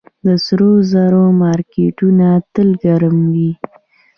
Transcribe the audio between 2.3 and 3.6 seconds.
تل ګرم وي